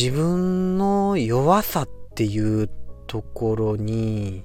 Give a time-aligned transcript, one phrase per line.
[0.00, 2.70] 自分の弱さっていう
[3.06, 4.44] ところに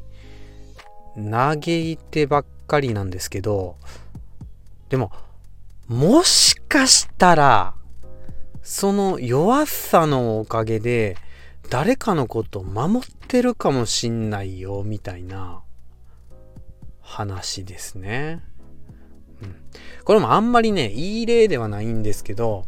[1.15, 3.77] 嘆いてばっかりなんですけど
[4.89, 5.13] でも
[5.87, 7.73] もしかしたら
[8.63, 11.15] その弱さのおかげで
[11.69, 15.61] 誰かのことを守ってるかもしんないよみたいな
[16.99, 18.43] 話ですね。
[19.41, 19.55] うん、
[20.03, 22.65] これもあんまりねいい例ではないんですけど、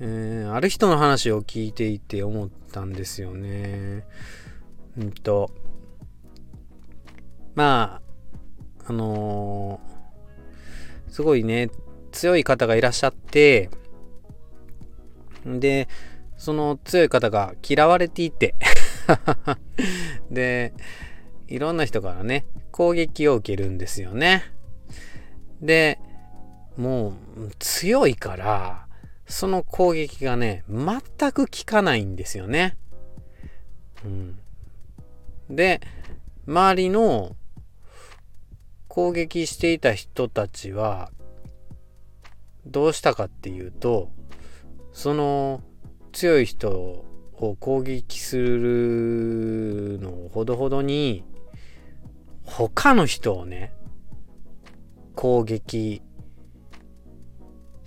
[0.00, 4.06] えー、ある人の話を聞いていて思ったんですよね。
[4.96, 5.50] うんと
[7.54, 8.00] ま
[8.86, 11.70] ああのー、すごいね
[12.12, 13.70] 強い方がいらっしゃって
[15.44, 15.88] で
[16.36, 18.54] その強い方が嫌われていて
[20.30, 20.72] で
[21.48, 24.44] いろんな人からね攻撃を受けるんですよね
[25.60, 25.98] で
[26.76, 28.87] もう強いから
[29.28, 32.76] その攻撃がね全く効かないんですよね、
[34.04, 34.38] うん、
[35.50, 35.80] で
[36.46, 37.36] 周りの
[38.88, 41.10] 攻撃していた人たちは
[42.66, 44.10] どうしたかっていうと
[44.92, 45.62] その
[46.12, 47.04] 強い人を
[47.60, 51.22] 攻撃するのをほどほどに
[52.44, 53.72] 他の人をね
[55.14, 56.02] 攻撃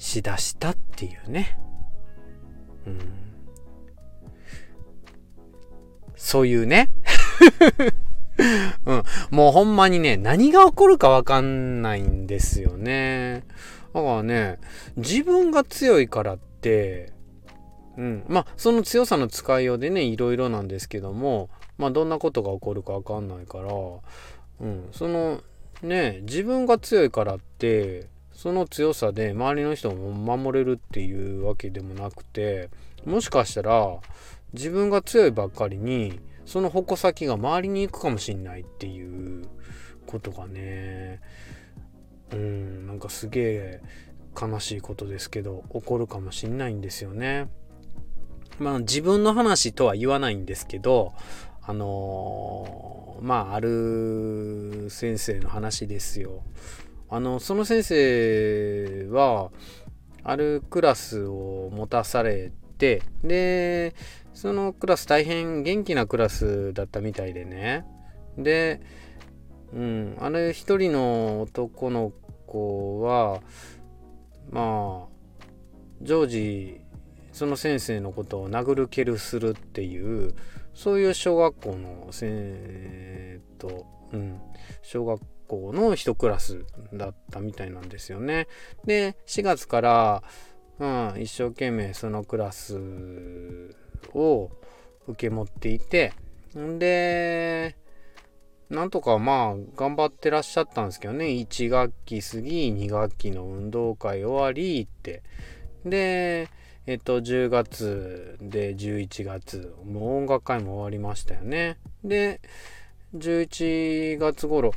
[0.02, 1.60] しだしたっていうね、
[2.88, 3.00] うん、
[6.16, 6.90] そういうね。
[8.86, 13.44] うん、もうほんまにね何が起こるかわかんないんですよね。
[13.94, 14.58] だからね
[14.96, 17.14] 自分が強いからって
[17.96, 23.72] うん、まあその強さの使いようでねいろいろなんですけどもまあどんなことが起こるか分かんないから、
[24.62, 25.42] うん、その
[25.84, 28.10] ね自分が強いからって
[28.42, 32.72] その強さで周りの人を守れるっていうわけでもなくて
[33.06, 34.00] もしかしたら
[34.54, 39.48] 自分が強いばっかりにその矛先が周りに行くかもしんないっていう
[40.08, 41.22] ことがね
[42.32, 43.82] うんなんかすげえ
[44.36, 47.48] 悲しいことですけど起こるかもしんないんですよね。
[48.58, 51.14] まあ自分の話とは言わないんですけど、
[51.62, 56.42] あのー、まあある先生の話ですよ。
[57.12, 59.52] あの、その先生は、
[60.24, 63.94] あるクラスを持たされて、で、
[64.34, 67.86] そのクラス大変元気なクラスだったみたいでね。
[68.38, 68.82] で、
[69.74, 72.12] うん、あれ一人の男の
[72.48, 73.42] 子は、
[74.50, 75.12] まあ、
[76.02, 76.82] 常時
[77.32, 80.34] その先生のことを殴る蹴るするっていう
[80.74, 84.42] そういう小学校のえっとうん
[84.82, 85.26] 小学校
[85.74, 88.48] の一クラスだったみたいなんですよね。
[88.86, 90.24] で4月から、
[90.80, 92.80] うん、一生懸命そのクラス
[94.14, 94.50] を
[95.08, 96.14] 受け持っていて
[96.58, 97.76] んで
[98.70, 105.24] なんとかまあ頑張ってらっしゃったんですけどね1学期過ぎ2学期の運動会終わりって
[105.86, 106.50] で
[106.88, 111.78] えっと、10月で11月、もう音楽会も終わりましたよね。
[112.04, 112.42] で、
[113.16, 114.74] 11月頃、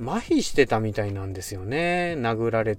[0.00, 2.14] 麻痺してたみたいなんですよね。
[2.18, 2.78] 殴られ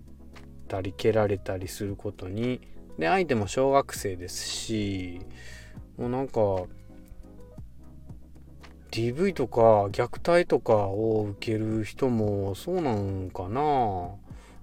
[0.67, 2.61] たり蹴られたりすることに。
[2.97, 5.21] で、相手も小学生ですし、
[5.97, 6.41] もうなんか、
[8.91, 14.09] DV とか虐待とかを受ける人もそうなんかな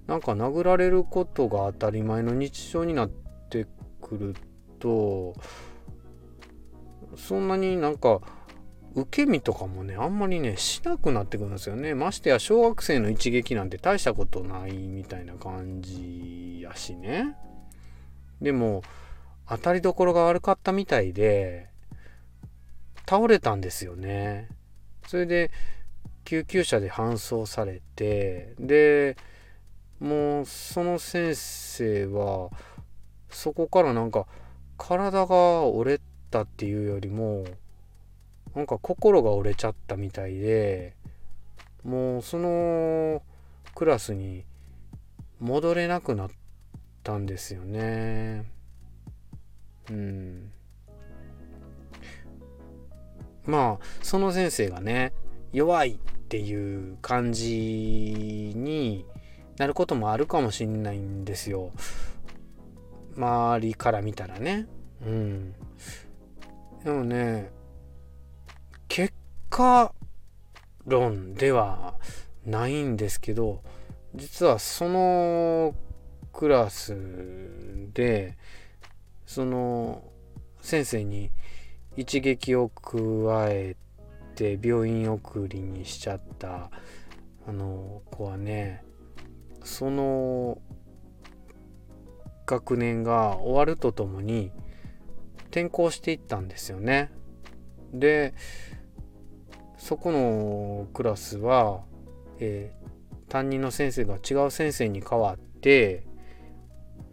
[0.07, 3.67] なんか殴られることが当たり前の日常になってって
[4.03, 4.35] くる
[4.79, 5.35] と
[7.17, 8.21] そんなになんか
[9.01, 11.95] 受け身とかもねあんまりねしなくなってくるんですよね。
[11.95, 17.37] ましてや小学生の一撃なんて大したことないみたいな感じやしね。
[18.41, 18.83] でも
[19.49, 21.69] 当たりどころが悪かったみたいで
[23.09, 24.49] 倒れたんですよね。
[25.07, 25.51] それで
[26.25, 29.17] 救急車で搬送されてで
[30.01, 32.51] もうその先生は
[33.31, 34.27] そこからなんか
[34.77, 36.01] 体が折れ
[36.31, 37.45] たっていうよりも
[38.59, 40.97] なんか心が折れちゃったみたいで
[41.85, 43.23] もうその
[43.77, 44.45] クラスに
[45.39, 46.31] 戻れなくなっ
[47.05, 48.51] たんですよね。
[49.89, 50.51] うん。
[53.47, 55.13] まあその先生がね
[55.53, 55.97] 弱いっ
[56.29, 59.07] ていう感じに
[59.57, 61.71] なることもあるかもしんないんですよ。
[63.17, 64.67] 周りから見たらね。
[65.07, 65.55] うん。
[66.83, 67.57] でもね
[69.59, 69.93] 果
[70.87, 71.97] 論では
[72.47, 73.65] ないんですけど
[74.15, 75.75] 実はその
[76.33, 76.97] クラス
[77.93, 78.39] で
[79.27, 80.05] その
[80.61, 81.33] 先生に
[81.97, 82.97] 一撃を加
[83.49, 83.75] え
[84.37, 86.71] て病院送りにしちゃった
[87.45, 88.85] あの子はね
[89.65, 90.59] その
[92.47, 94.53] 学年が終わるとともに
[95.51, 97.11] 転校していったんですよね。
[97.93, 98.35] で
[99.79, 101.83] そこのクラスは、
[102.41, 106.05] えー、担任の先生が違う先生に代わって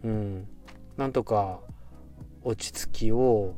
[0.02, 0.48] うん
[0.96, 1.60] なんとか
[2.42, 3.54] 落ち着きを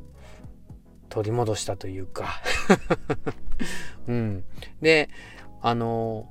[1.08, 2.42] 取り戻したというか。
[4.06, 4.44] うん、
[4.80, 5.08] で
[5.60, 6.28] あの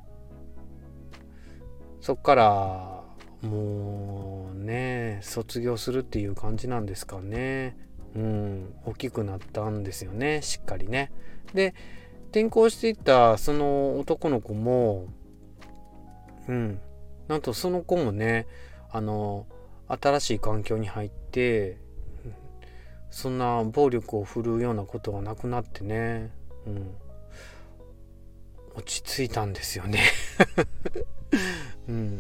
[2.02, 3.04] そっから
[3.42, 7.78] もうね卒業するっていう感じなんですかね。
[8.16, 8.76] うん。
[8.86, 10.42] 大きくなったんですよね。
[10.42, 11.12] しっかりね。
[11.54, 11.76] で
[12.32, 15.08] 転校していったその男の子も
[16.48, 16.80] うん。
[17.28, 18.48] なんとその子もね
[18.90, 19.46] あの
[19.88, 21.78] 新しい環境に入って
[23.10, 26.32] そんな暴力を振るうようなことがなくなってね、
[26.66, 26.96] うん、
[28.76, 30.04] 落ち着いたんですよね。
[31.88, 32.20] うん、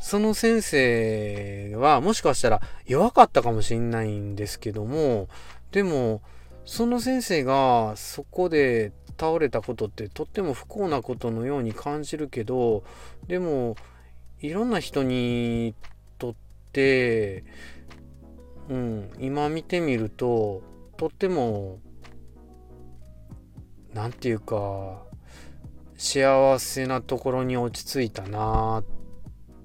[0.00, 5.28] その先生はもしかしたら弱かったかもしれないんですけども
[5.70, 6.20] でも
[6.66, 12.82] その先生がそこで倒れたことってとっても不幸なことのように感じるけど
[13.28, 13.76] でも
[14.40, 15.76] いろんな人に
[16.18, 16.34] とっ
[16.72, 17.44] て
[18.68, 20.62] うん、今見てみると
[20.96, 21.78] とっても
[23.94, 25.02] 何て言うか
[25.96, 28.84] 幸せなところに落ち着いたなっ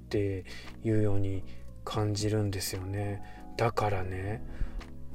[0.10, 0.46] て
[0.84, 1.44] いうように
[1.84, 3.24] 感じるんですよね。
[3.56, 4.44] だからね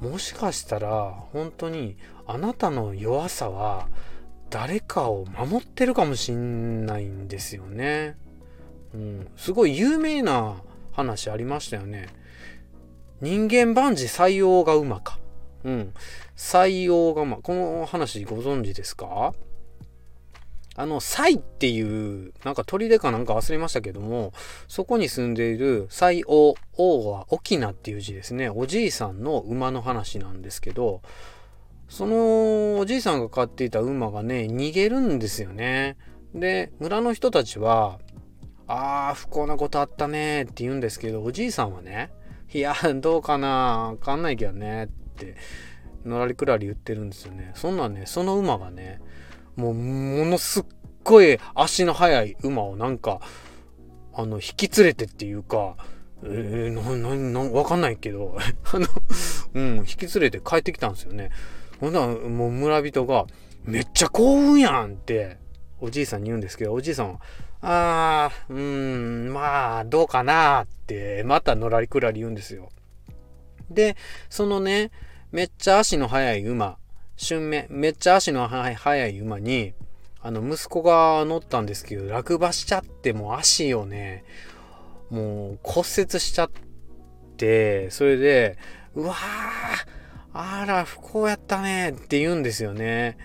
[0.01, 1.97] もしかしたら本当に
[2.27, 3.89] あなたの弱さは
[4.53, 8.17] 誰かを守ってるかもしんないんですよね。
[8.93, 10.57] うん、すごい有名な
[10.93, 12.09] 話ありましたよね。
[13.23, 15.19] 人間万事採用が馬か。
[15.65, 15.95] うん。
[16.37, 17.39] 採用が馬。
[17.39, 19.33] この話ご存知ですか？
[20.75, 24.35] あの、サイっていう、なんか砦かなんか忘れましたけども、
[24.69, 28.51] そこに住んでいる西王、王は沖縄っていう字ですね。
[28.51, 31.01] おじいさんの馬の話なんですけど、
[31.93, 35.99] そのおじいさんが飼っていた馬がね、逃げるんですよね。
[36.35, 37.99] で、村の人たちは、
[38.67, 42.11] ああ、不幸なことあったねって言うんですけど、おじいさんはね、
[42.55, 44.85] いや、どうかなわかんないけどね。
[44.85, 45.37] って、
[46.07, 47.53] のらりくらり言ってるんですよね。
[47.55, 48.99] そんなんね、その馬がね、
[49.57, 50.65] もう、ものすっ
[51.05, 53.21] ごい足の速い馬をなんか、
[54.15, 55.77] あの、引き連れてっていうか、
[56.25, 58.39] えー、な、な、わかんないけど、
[58.73, 58.87] あの、
[59.53, 61.29] うん、引き連れて帰ってきたんですよね。
[61.83, 63.27] ほんなら、もう村人が、
[63.65, 65.39] めっちゃ興奮やんって、
[65.81, 67.21] おじいさんに言うんですけど、おじいさんは、
[67.61, 72.69] ああ、うーん、まあ、どうかなって、またのらりくらり言うんですよ。
[73.69, 73.97] で、
[74.31, 74.93] そのね、
[75.33, 76.79] めっちゃ足の速い馬、
[77.19, 79.75] 春目、めっちゃ足の速い馬に、
[80.21, 84.23] あの、息子が乗ったんですけど、落馬しちゃって、もう足をね、
[85.11, 86.51] もう骨折しちゃっ
[87.37, 88.57] て、それで、
[88.95, 90.02] うわー
[90.33, 93.19] あら、不幸やったねって言うんですよね。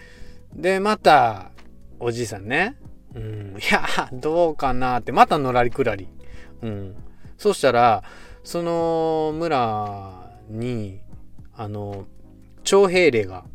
[0.53, 1.51] で、また、
[1.99, 2.77] おじいさんね、
[3.15, 6.07] うん、いや、どうかなって、またのらりくらり。
[6.61, 6.95] うん。
[7.37, 8.03] そしたら、
[8.43, 11.01] その村に、
[11.53, 12.05] あの、
[12.63, 13.45] 徴兵令が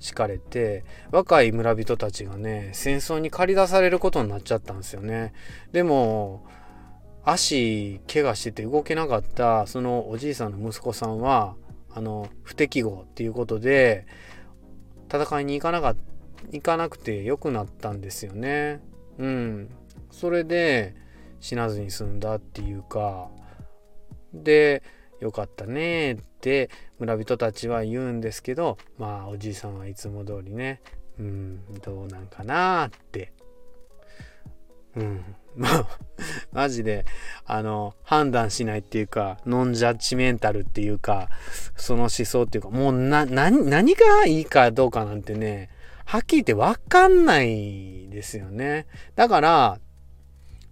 [0.00, 5.32] 敷かれて、若い村人たちがね、戦争に駆り出されることになっちゃったんですよね。
[5.72, 6.44] でも、
[7.24, 11.54] 足怪我してて動けなかったそのおじいさんの息子さんは
[11.92, 14.06] あの不適合っていうことで
[15.12, 15.96] 戦いに行かなか
[16.52, 18.80] 行かなくてよくなったんですよね。
[19.18, 19.68] うん。
[20.10, 20.94] それで
[21.40, 23.30] 死なずに済んだっていうか、
[24.32, 24.82] で、
[25.20, 30.80] よかったねって村人たちは言うんですけど、まあおじいさんはいつも通りね、
[31.18, 33.32] うん、どうなんかなって。
[34.96, 35.24] うん。
[35.56, 35.86] まあ、
[36.52, 37.04] マジで、
[37.44, 41.28] あの、判断しないっていうか、ノンジャッジメンタルっていうか、
[41.76, 45.70] その思想っていうか、もうな、何、何がいいかどうかなんてね、
[46.04, 48.86] はっきり言ってわかんないですよね。
[49.14, 49.78] だから、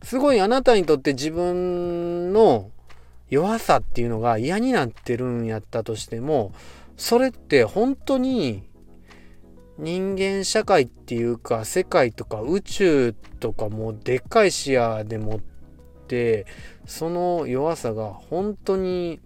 [0.03, 2.71] すごいあなたにとって自分の
[3.31, 6.53] 弱さっていうのが嫌になってるんやったとしても、
[6.97, 8.68] それって本当に
[9.79, 15.41] 人間社会っていうか世界とか宇宙とかもでっかい視野でもっ
[16.09, 16.47] て
[16.87, 19.21] その弱さが本当に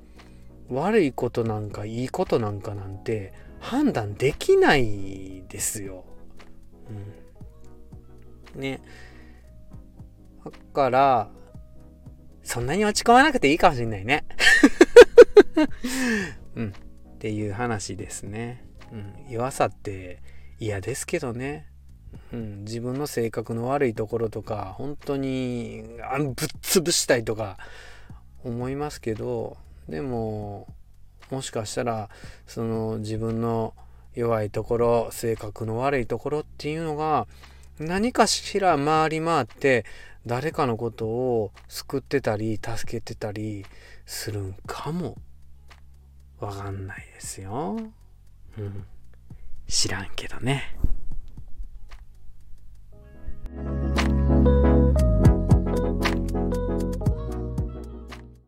[0.68, 6.04] 悪いことなんかいいことなんかなんて判断できないですよ。
[8.54, 8.80] うん、ね。
[10.44, 11.30] だから、
[12.42, 14.24] そんなに落ち込まなくていいかもしんないね。
[16.56, 16.68] うん。
[16.68, 18.64] っていう話ですね。
[18.90, 20.20] うん、弱さって
[20.58, 21.66] 嫌ですけどね。
[22.32, 27.58] うん、自分の性格の悪いところとか本当にあぶっ潰したいとか
[28.44, 29.56] 思いますけど
[29.88, 30.68] でも
[31.30, 32.10] もしかしたら
[32.46, 33.74] その自分の
[34.14, 37.26] 弱いところ性格の悪いところっていうのが
[37.78, 39.84] 何かしら回り回って
[40.26, 43.64] 誰かのことを救ってたり助けてたり
[44.06, 45.16] するんかも
[46.38, 47.78] わかんないですよ。
[48.58, 48.84] うん。
[49.72, 50.76] 知らんけどね。